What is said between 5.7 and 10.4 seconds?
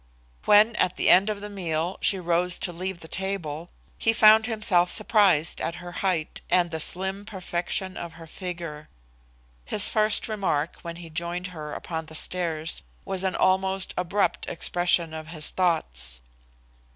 her height and the slim perfection of her figure. His first